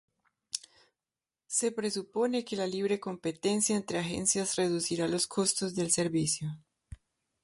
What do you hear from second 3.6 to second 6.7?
entre agencias reducirá los costos del servicio.